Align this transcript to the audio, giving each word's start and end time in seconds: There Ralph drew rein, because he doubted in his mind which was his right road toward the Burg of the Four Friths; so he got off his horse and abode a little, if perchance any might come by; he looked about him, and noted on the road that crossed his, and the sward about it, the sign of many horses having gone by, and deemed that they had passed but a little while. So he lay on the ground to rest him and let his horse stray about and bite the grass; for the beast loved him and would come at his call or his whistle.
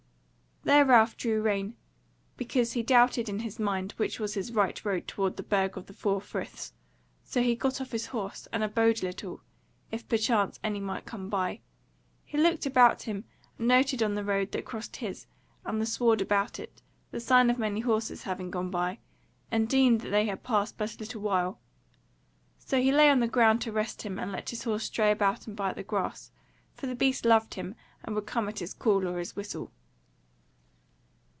There 0.63 0.85
Ralph 0.85 1.17
drew 1.17 1.41
rein, 1.41 1.75
because 2.37 2.73
he 2.73 2.83
doubted 2.83 3.27
in 3.27 3.39
his 3.39 3.57
mind 3.57 3.95
which 3.97 4.19
was 4.19 4.35
his 4.35 4.51
right 4.53 4.79
road 4.85 5.07
toward 5.07 5.35
the 5.37 5.41
Burg 5.43 5.75
of 5.75 5.87
the 5.87 5.93
Four 5.93 6.21
Friths; 6.21 6.71
so 7.23 7.41
he 7.41 7.55
got 7.55 7.81
off 7.81 7.91
his 7.91 8.05
horse 8.05 8.47
and 8.53 8.63
abode 8.63 9.01
a 9.01 9.07
little, 9.07 9.41
if 9.89 10.07
perchance 10.07 10.59
any 10.63 10.79
might 10.79 11.07
come 11.07 11.29
by; 11.29 11.61
he 12.23 12.37
looked 12.37 12.67
about 12.67 13.01
him, 13.01 13.23
and 13.57 13.69
noted 13.69 14.03
on 14.03 14.13
the 14.13 14.23
road 14.23 14.51
that 14.51 14.63
crossed 14.65 14.97
his, 14.97 15.25
and 15.65 15.81
the 15.81 15.85
sward 15.87 16.21
about 16.21 16.59
it, 16.59 16.83
the 17.09 17.19
sign 17.19 17.49
of 17.49 17.57
many 17.57 17.79
horses 17.79 18.21
having 18.23 18.51
gone 18.51 18.69
by, 18.69 18.99
and 19.49 19.67
deemed 19.67 20.01
that 20.01 20.09
they 20.11 20.25
had 20.27 20.43
passed 20.43 20.77
but 20.77 20.93
a 20.95 20.99
little 20.99 21.21
while. 21.21 21.59
So 22.59 22.79
he 22.79 22.91
lay 22.91 23.09
on 23.09 23.19
the 23.19 23.27
ground 23.27 23.61
to 23.61 23.71
rest 23.71 24.03
him 24.03 24.19
and 24.19 24.31
let 24.31 24.51
his 24.51 24.63
horse 24.63 24.83
stray 24.83 25.09
about 25.09 25.47
and 25.47 25.55
bite 25.55 25.75
the 25.75 25.81
grass; 25.81 26.31
for 26.75 26.85
the 26.85 26.93
beast 26.95 27.25
loved 27.25 27.55
him 27.55 27.73
and 28.03 28.13
would 28.13 28.27
come 28.27 28.47
at 28.47 28.59
his 28.59 28.75
call 28.75 29.07
or 29.07 29.17
his 29.17 29.35
whistle. 29.35 29.71